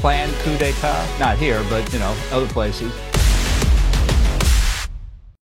[0.00, 1.06] Plan coup d'etat.
[1.20, 2.90] Not here, but, you know, other places.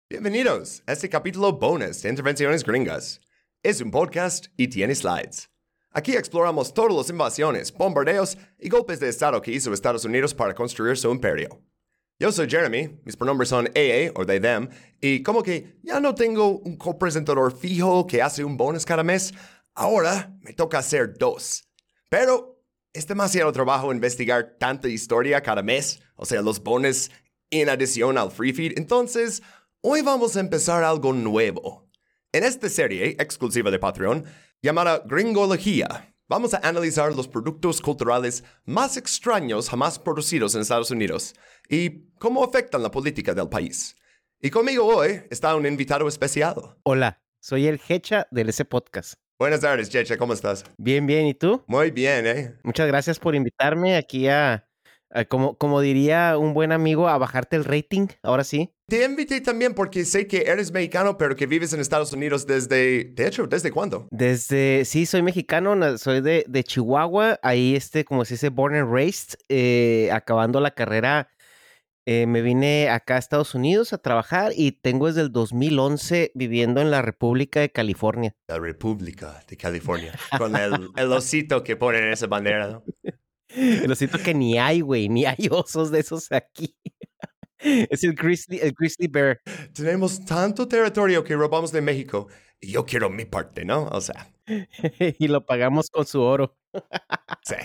[0.10, 3.20] Bienvenidos a este capítulo bonus de Intervenciones Gringas.
[3.64, 5.50] Es un podcast y tiene slides.
[5.92, 10.54] Aquí exploramos todas las invasiones, bombardeos y golpes de Estado que hizo Estados Unidos para
[10.54, 11.62] construir su imperio.
[12.20, 16.16] Yo soy Jeremy, mis pronombres son AA o they, them, y como que ya no
[16.16, 19.34] tengo un copresentador fijo que hace un bonus cada mes,
[19.76, 21.68] ahora me toca hacer dos.
[22.10, 22.57] Pero
[22.98, 27.12] es demasiado trabajo investigar tanta historia cada mes, o sea, los bonus
[27.52, 29.44] en adición al free feed, entonces
[29.82, 31.88] hoy vamos a empezar algo nuevo.
[32.32, 34.26] En esta serie exclusiva de Patreon,
[34.64, 41.36] llamada Gringología, vamos a analizar los productos culturales más extraños jamás producidos en Estados Unidos
[41.70, 43.96] y cómo afectan la política del país.
[44.42, 46.56] Y conmigo hoy está un invitado especial.
[46.82, 49.27] Hola, soy el Hecha del ese podcast.
[49.40, 50.64] Buenas tardes, Checha, ¿cómo estás?
[50.80, 51.64] Bien, bien, ¿y tú?
[51.68, 52.56] Muy bien, ¿eh?
[52.64, 54.68] Muchas gracias por invitarme aquí a,
[55.12, 58.74] a como, como diría un buen amigo, a bajarte el rating, ahora sí.
[58.88, 63.12] Te invité también porque sé que eres mexicano, pero que vives en Estados Unidos desde,
[63.14, 64.08] de hecho, ¿desde cuándo?
[64.10, 68.92] Desde, sí, soy mexicano, soy de, de Chihuahua, ahí este, como se dice, born and
[68.92, 71.30] raised, eh, acabando la carrera,
[72.10, 76.80] eh, me vine acá a Estados Unidos a trabajar y tengo desde el 2011 viviendo
[76.80, 78.34] en la República de California.
[78.48, 82.84] La República de California, con el, el osito que ponen en esa bandera, ¿no?
[83.86, 86.74] Lo siento que ni hay, güey, ni hay osos de esos aquí.
[87.60, 89.42] Es el grizzly, el grizzly bear.
[89.74, 92.28] Tenemos tanto territorio que robamos de México
[92.62, 93.88] y yo quiero mi parte, ¿no?
[93.88, 94.32] O sea,
[95.20, 96.56] y lo pagamos con su oro.
[97.44, 97.56] Sí.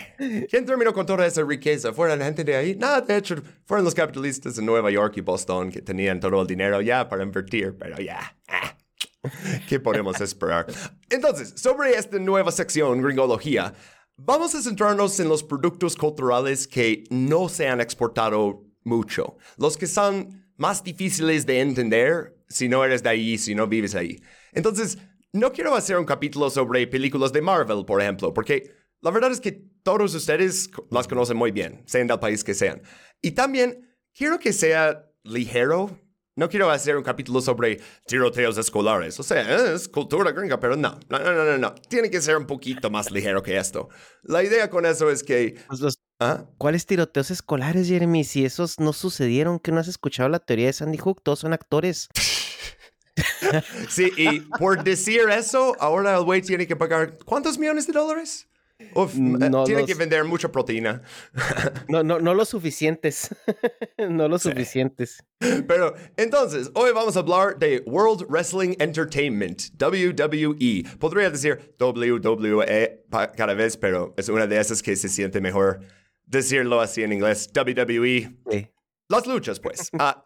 [0.49, 1.93] ¿Quién terminó con toda esa riqueza?
[1.93, 2.75] ¿Fueron la gente de ahí?
[2.75, 3.35] No, de hecho,
[3.65, 7.23] fueron los capitalistas de Nueva York y Boston que tenían todo el dinero ya para
[7.23, 8.37] invertir, pero ya.
[8.47, 8.77] ah,
[9.67, 10.67] ¿Qué podemos esperar?
[11.09, 13.73] Entonces, sobre esta nueva sección, Gringología,
[14.17, 19.87] vamos a centrarnos en los productos culturales que no se han exportado mucho, los que
[19.87, 24.21] son más difíciles de entender si no eres de ahí, si no vives ahí.
[24.51, 24.97] Entonces,
[25.31, 28.71] no quiero hacer un capítulo sobre películas de Marvel, por ejemplo, porque
[29.03, 29.51] la verdad es que
[29.83, 32.81] todos ustedes las conocen muy bien, sean del país que sean.
[33.21, 35.99] Y también quiero que sea ligero.
[36.35, 39.19] No quiero hacer un capítulo sobre tiroteos escolares.
[39.19, 40.99] O sea, es cultura gringa, pero no.
[41.07, 41.75] No, no, no, no, no.
[41.75, 43.89] Tiene que ser un poquito más ligero que esto.
[44.23, 45.55] La idea con eso es que...
[45.67, 46.45] Pues los- ¿Ah?
[46.57, 48.23] ¿Cuáles tiroteos escolares, Jeremy?
[48.23, 51.53] Si esos no sucedieron, que no has escuchado la teoría de Sandy Hook, todos son
[51.53, 52.07] actores.
[53.89, 57.17] Sí, y por decir eso, ahora el güey tiene que pagar...
[57.25, 58.47] ¿Cuántos millones de dólares?
[58.95, 61.01] Uf, eh, No tiene los- que vender mucha proteína.
[61.89, 63.29] No, no, no lo suficientes.
[63.97, 65.23] no lo suficientes.
[65.67, 70.83] Pero entonces, hoy vamos a hablar de World Wrestling Entertainment, WWE.
[70.99, 73.03] Podría decir WWE
[73.35, 75.79] cada vez, pero es una de esas que se siente mejor
[76.25, 77.49] decirlo así en inglés.
[77.53, 78.35] WWE.
[78.49, 78.67] Sí.
[79.09, 79.89] Las luchas, pues.
[79.99, 80.25] Ah,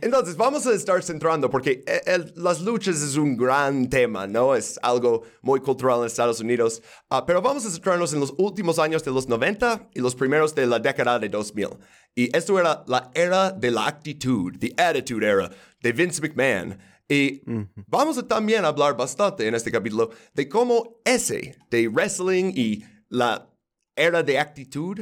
[0.00, 4.54] entonces, vamos a estar centrando, porque eh, el- las luchas es un gran tema, ¿no?
[4.54, 6.82] Es algo muy cultural en Estados Unidos.
[7.08, 10.54] Ah, pero vamos a centrarnos en los últimos años de los 90 y los primeros
[10.54, 11.68] de la década de 2000.
[12.14, 16.78] Y esto era la era de la actitud, the attitude era, de Vince McMahon.
[17.08, 17.42] Y
[17.86, 23.48] vamos a también hablar bastante en este capítulo de cómo ese de wrestling y la
[23.94, 24.98] era de actitud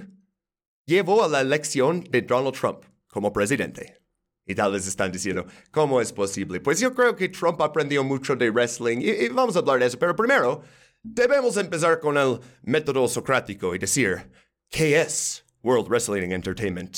[0.86, 4.03] llevó a la elección de Donald Trump como presidente.
[4.46, 6.60] Y tal vez están diciendo, ¿cómo es posible?
[6.60, 9.86] Pues yo creo que Trump aprendió mucho de wrestling y, y vamos a hablar de
[9.86, 9.98] eso.
[9.98, 10.62] Pero primero,
[11.02, 14.30] debemos empezar con el método socrático y decir,
[14.70, 16.96] ¿qué es World Wrestling Entertainment?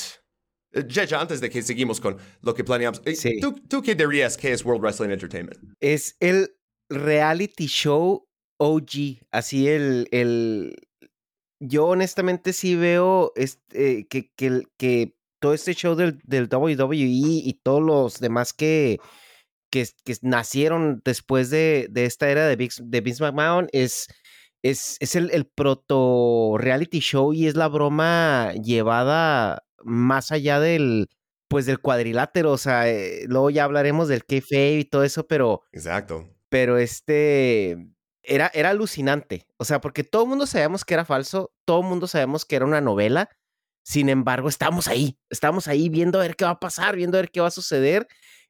[0.73, 3.39] Eh, Jecha, antes de que seguimos con lo que planeamos, eh, Sí.
[3.41, 5.57] ¿tú, ¿tú qué dirías que es World Wrestling Entertainment?
[5.81, 6.57] Es el
[6.91, 8.29] reality show
[8.59, 9.21] OG.
[9.31, 10.09] Así el.
[10.11, 10.77] el...
[11.59, 15.16] Yo honestamente sí veo este, que, que, el- que
[15.47, 18.99] todo este show del, del WWE y todos los demás que,
[19.71, 24.09] que, que nacieron después de, de esta era de, Vince- de Vince McMahon es,
[24.63, 31.07] es, es el, el proto reality show y es la broma llevada más allá del
[31.49, 35.63] pues del cuadrilátero, o sea, eh, luego ya hablaremos del kayfabe y todo eso, pero
[35.73, 36.29] Exacto.
[36.49, 37.77] pero este
[38.25, 39.47] era, era alucinante.
[39.57, 42.57] O sea, porque todo el mundo sabíamos que era falso, todo el mundo sabíamos que
[42.57, 43.31] era una novela.
[43.87, 47.21] Sin embargo, estamos ahí, estamos ahí viendo a ver qué va a pasar, viendo a
[47.21, 48.09] ver qué va a suceder.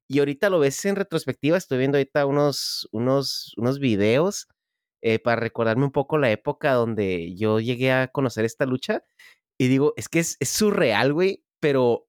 [0.09, 4.49] Y ahorita lo ves en retrospectiva, estoy viendo ahorita unos, unos, unos videos
[5.03, 9.05] eh, para recordarme un poco la época donde yo llegué a conocer esta lucha.
[9.59, 12.06] Y digo, es que es, es surreal, güey, pero,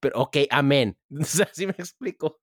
[0.00, 0.96] pero, ok, amén.
[1.20, 2.38] O sea, así me explico.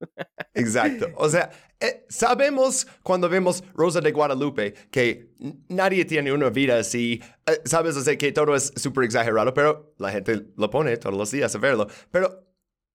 [0.54, 1.08] Exacto.
[1.18, 5.30] O sea, eh, sabemos cuando vemos Rosa de Guadalupe que
[5.70, 7.22] nadie tiene una vida así.
[7.46, 11.16] eh, sabes, o sea, que todo es súper exagerado, pero la gente lo pone todos
[11.18, 11.88] los días a verlo.
[12.12, 12.42] Pero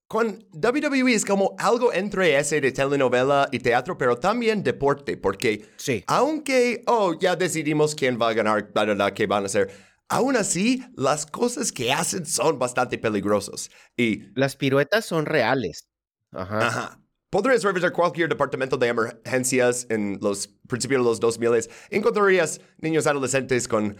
[0.08, 5.66] con WWE es como algo entre ese de telenovela y teatro, pero también deporte, porque
[5.76, 6.02] Sí.
[6.08, 9.70] aunque, oh, ya decidimos quién va a ganar, bla, bla, bla, qué van a hacer,
[10.10, 13.70] aún así, las cosas que hacen son bastante peligrosas.
[13.96, 15.88] Y Las piruetas son reales.
[16.32, 16.66] Ajá.
[16.66, 17.00] Ajá.
[17.30, 21.68] Podrías revisar cualquier departamento de emergencias en los principios de los 2000.
[21.90, 23.96] Encontrarías niños adolescentes con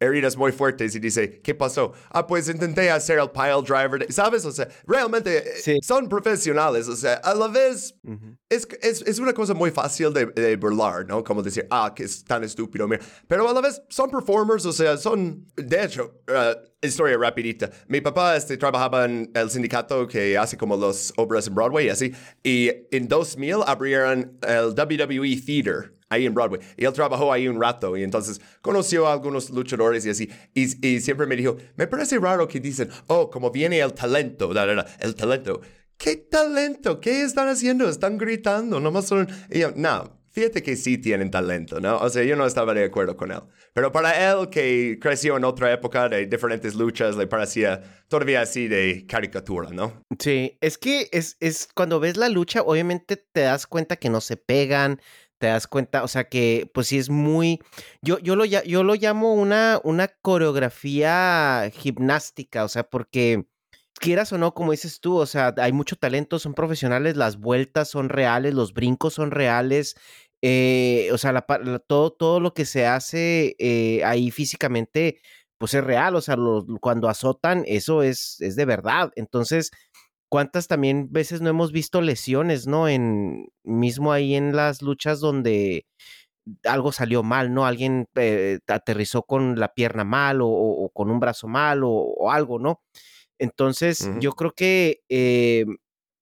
[0.00, 1.92] heridas muy fuertes y dice, ¿qué pasó?
[2.10, 3.98] Ah, pues intenté hacer el pile driver.
[4.06, 4.12] de-".
[4.12, 4.44] ¿Sabes?
[4.44, 5.78] O sea, realmente eh, Sí.
[5.82, 6.88] son profesionales.
[6.88, 8.36] O sea, a la vez Ujú.
[8.48, 11.22] es, es, es una cosa muy fácil de, de burlar, ¿no?
[11.24, 13.02] Como decir, ah, que es tan estúpido, mira.
[13.26, 15.46] Pero a la vez son performers, o sea, son...
[15.56, 17.70] De hecho, uh, historia rapidita.
[17.88, 21.90] Mi papá este, trabajaba en el sindicato que hace como las obras en Broadway y
[21.90, 22.12] así.
[22.44, 26.60] Y en 2000 abrieron el WWE Theater ahí en Broadway.
[26.76, 30.30] Y él trabajó ahí un rato y entonces conoció a algunos luchadores y así.
[30.54, 34.52] Y, y siempre me dijo, me parece raro que dicen, oh, como viene el talento,
[34.52, 35.60] da, da, da, el talento.
[35.96, 37.00] ¿Qué talento?
[37.00, 37.88] ¿Qué están haciendo?
[37.88, 39.28] Están gritando, nomás son...
[39.50, 41.98] Y yo, no, fíjate que sí tienen talento, ¿no?
[41.98, 43.40] O sea, yo no estaba de acuerdo con él.
[43.74, 48.68] Pero para él, que creció en otra época de diferentes luchas, le parecía todavía así
[48.68, 50.04] de caricatura, ¿no?
[50.20, 54.20] Sí, es que es, es cuando ves la lucha, obviamente te das cuenta que no
[54.20, 55.00] se pegan,
[55.38, 57.60] te das cuenta, o sea que pues sí es muy,
[58.02, 63.46] yo, yo, lo, yo lo llamo una, una coreografía gimnástica, o sea, porque
[64.00, 67.88] quieras o no, como dices tú, o sea, hay mucho talento, son profesionales, las vueltas
[67.88, 69.96] son reales, los brincos son reales,
[70.42, 75.20] eh, o sea, la la- todo, todo lo que se hace eh, ahí físicamente,
[75.58, 79.10] pues es real, o sea, lo- cuando azotan, eso es, es de verdad.
[79.16, 79.70] Entonces,
[80.28, 82.88] ¿cuántas también veces no hemos visto lesiones, no?
[82.88, 85.86] En, mismo ahí en las luchas donde
[86.64, 87.66] algo salió mal, ¿no?
[87.66, 92.58] Alguien eh, aterrizó con la pierna mal o, con un brazo mal o, o algo,
[92.58, 92.80] ¿no?
[93.38, 95.64] Entonces, yo creo que eh,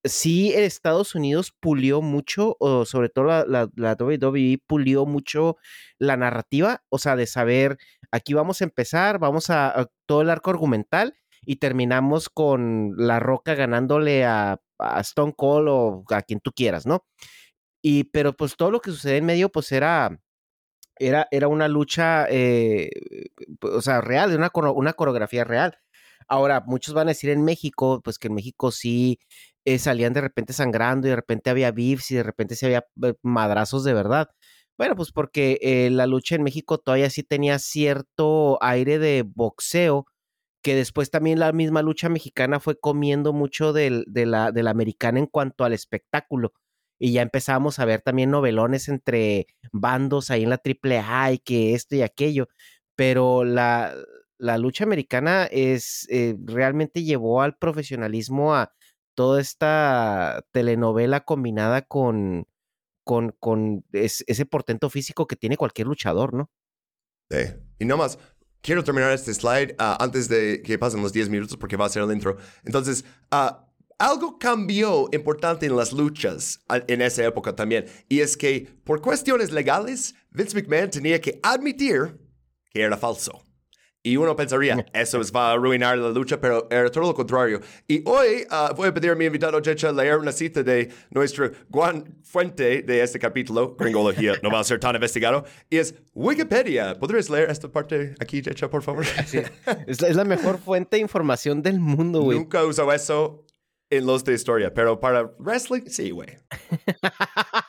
[0.04, 5.56] sí Estados Unidos pulió mucho, o sobre todo la, la, la WWE pulió mucho
[5.98, 7.78] la narrativa, o sea, de saber,
[8.10, 11.14] aquí vamos a empezar, vamos a, a todo el arco argumental
[11.46, 14.60] y terminamos con La Roca ganándole a,
[15.00, 17.06] Stone Cold o a quien tú quieras, ¿no?
[17.82, 20.20] Y, pero pues todo lo que sucede en medio, pues era,
[20.98, 22.90] era, era una lucha, eh,
[23.62, 25.78] o sea, real, una, una coreografía real.
[26.28, 29.20] Ahora, muchos van a decir en México, pues que en México sí
[29.64, 32.86] eh, salían de repente sangrando y de repente había beefs y de repente se había
[33.02, 34.28] eh, madrazos de verdad.
[34.78, 40.06] Bueno, pues porque la lucha en México todavía sí tenía cierto aire de boxeo,
[40.66, 45.26] que después también la misma lucha mexicana fue comiendo mucho del, de, la, americana en
[45.26, 46.54] cuanto al espectáculo.
[46.98, 51.74] Y ya empezamos a ver también novelones entre bandos ahí en la AAA y que
[51.74, 52.48] esto y aquello.
[52.96, 53.94] Pero la,
[54.38, 58.72] la lucha americana es eh, realmente llevó al profesionalismo a
[59.14, 62.48] toda esta telenovela combinada con,
[63.04, 66.50] con, con es- ese portento físico que tiene cualquier luchador, ¿no?
[67.30, 67.54] Sí.
[67.78, 68.18] Y nomás,
[68.66, 71.88] quiero terminar este slide ah, antes de que pasen los 10 minutos porque va a
[71.88, 72.36] ser el intro.
[72.64, 73.64] Entonces, ah,
[73.96, 77.86] algo cambió importante en las luchas en esa época también.
[78.08, 82.18] Y es que por cuestiones legales, Vince McMahon tenía que admitir
[82.70, 83.40] que era falso.
[84.06, 87.60] Y uno pensaría, eso es- va a arruinar la lucha, pero era todo lo contrario.
[87.88, 91.50] Y hoy ah, voy a pedir a mi invitado Checha leer una cita de nuestro
[91.68, 96.96] gran fuente de este capítulo, Gringología, no va a ser tan investigado, y es Wikipedia.
[96.96, 99.04] ¿Podrías leer esta parte aquí, Checha, por favor?
[99.88, 102.38] Es, la- es la mejor fuente de información del mundo, güey.
[102.38, 103.44] Nunca uso eso
[103.90, 106.28] en los de historia, pero para wrestling, sí, güey.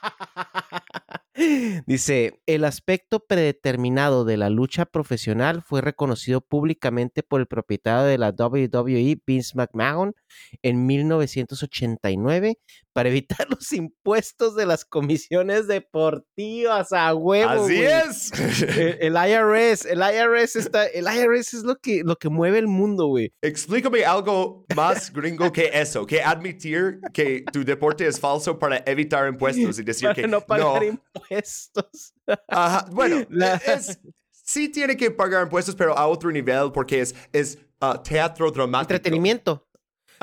[1.86, 8.18] Dice, el aspecto predeterminado de la lucha profesional fue reconocido públicamente por el propietario de
[8.18, 10.16] la WWE, Vince McMahon,
[10.64, 12.58] en 1989
[12.98, 17.66] para evitar los impuestos de las comisiones deportivas a huevo.
[17.66, 17.86] Así güey.
[17.86, 18.32] es.
[18.76, 22.66] El, el IRS, el IRS está, el IRS es lo que, lo que mueve el
[22.66, 23.32] mundo, güey.
[23.44, 29.28] Explícame algo más gringo que eso, que admitir que tu deporte es falso para evitar
[29.28, 30.84] impuestos y decir Para que no pagar no.
[30.84, 32.16] impuestos.
[32.48, 34.00] Ajá, bueno, La- es,
[34.32, 38.96] sí tiene que pagar impuestos, pero a otro nivel, porque es, es ah, teatro dramático.
[38.96, 39.67] Entretenimiento.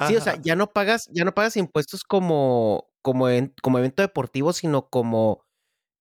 [0.08, 4.02] Sí, o sea, ya no pagas, ya no pagas impuestos como, como, en- como evento
[4.02, 5.44] deportivo, sino como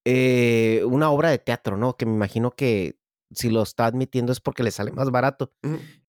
[0.06, 1.96] eh, una obra de teatro, ¿no?
[1.96, 2.98] Que me imagino que
[3.32, 5.52] si lo está admitiendo es porque le sale más barato.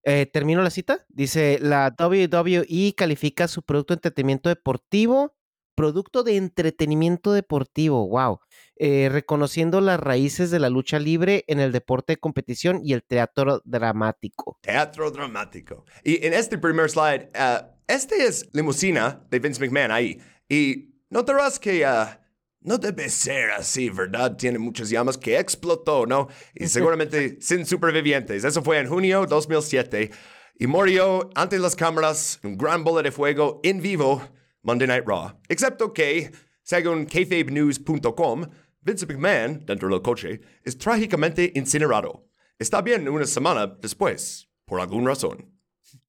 [0.02, 1.06] Eh, Termino la cita.
[1.08, 5.34] Dice, la WWE califica su producto de entretenimiento deportivo,
[5.74, 8.40] producto de entretenimiento deportivo, wow,
[8.76, 13.02] eh, reconociendo las raíces de la lucha libre en el deporte de competición y el
[13.02, 14.58] teatro dramático.
[14.60, 15.84] Teatro dramático.
[16.04, 20.20] Y en este primer slide, ah, este es limusina de Vince McMahon ahí.
[20.48, 22.20] Y notarás que ah,
[22.60, 24.36] no debe ser así, ¿verdad?
[24.36, 26.28] Tiene muchas llamas que explotó, ¿no?
[26.54, 28.44] Y seguramente sin supervivientes.
[28.44, 30.10] Eso fue en junio 2007.
[30.58, 34.22] Y murió ante las cámaras un gran bola de fuego en vivo
[34.62, 35.38] Monday Night Raw.
[35.48, 38.46] Excepto que, según kayfabenews.com,
[38.80, 42.28] Vince McMahon, dentro del coche, es trágicamente incinerado.
[42.58, 45.53] Está bien una semana después, por alguna razón.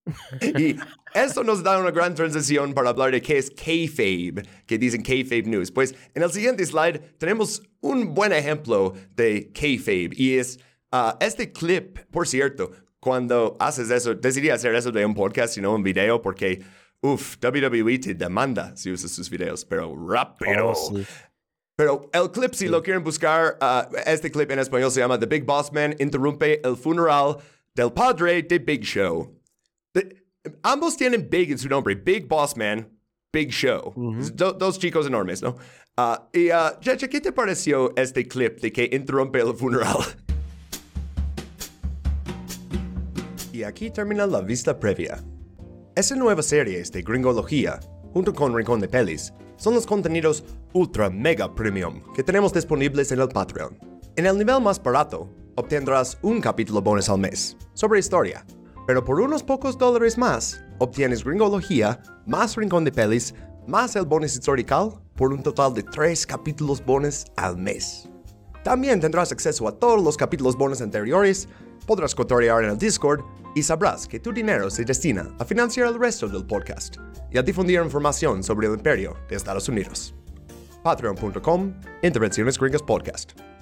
[0.42, 0.78] Y
[1.14, 5.44] esto nos da una gran transición para hablar de qué es kayfabe, que dicen kayfabe
[5.44, 5.72] news.
[5.72, 10.60] Pues en el siguiente slide tenemos un buen ejemplo de kayfabe y es
[10.92, 15.62] ah, este clip, por cierto, cuando haces eso, decidí hacer eso de un podcast y
[15.62, 16.64] no un video porque,
[17.02, 20.70] uff, WWE te demanda si usas sus videos, pero rápido.
[20.70, 21.06] Oh, sí.
[21.78, 25.26] Pero el clip, si lo quieren buscar, ah, este clip en español se llama The
[25.26, 27.38] Big Boss Man interrumpe el funeral
[27.76, 29.36] del padre de Big Show.
[30.64, 31.96] Ambos tienen Big en su nombre.
[31.96, 32.88] Big Boss Man,
[33.34, 33.94] Big Show.
[34.34, 35.56] Do- dos chicos enormes, ¿no?
[35.98, 36.50] Ah, y,
[36.82, 39.98] Cheche, ¿qué te pareció este clip de que interrumpe el funeral?
[43.54, 45.24] Y aquí termina la vista previa.
[45.96, 47.80] Esta nueva serie de Gringología,
[48.12, 53.22] junto con Rincón de Pelis, son los contenidos ultra mega premium que tenemos disponibles en
[53.22, 53.78] el Patreon.
[54.18, 58.46] En el nivel más barato, obtendrás un capítulo bonus al mes sobre historia,
[58.86, 63.34] pero por unos pocos dólares más, obtienes Gringología, más Rincón de Pelis,
[63.68, 68.08] más el bonus historical por un total de tres capítulos bonus al mes.
[68.64, 71.48] También tendrás acceso a todos los capítulos bonus anteriores,
[71.86, 73.22] podrás cotorear en el Discord
[73.56, 76.98] y sabrás que tu dinero se destina a financiar el resto del podcast
[77.32, 80.14] y a difundir información sobre el imperio de Estados Unidos.
[80.84, 81.74] Patreon.com,
[82.04, 83.55] Intervenciones Gringas Podcast.